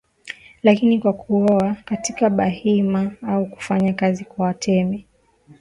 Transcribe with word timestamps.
lakini 0.63 0.99
kwa 0.99 1.13
kuoa 1.13 1.75
katika 1.85 2.29
Bahima 2.29 3.11
au 3.27 3.45
kufanya 3.49 3.93
kazi 3.93 4.25
kwa 4.25 4.45
Watemi 4.47 5.05